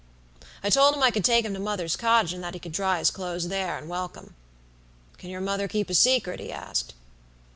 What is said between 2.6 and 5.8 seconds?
dry his clothes there and welcome. "'Can your mother